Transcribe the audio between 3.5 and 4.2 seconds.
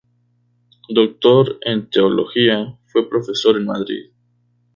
en Madrid.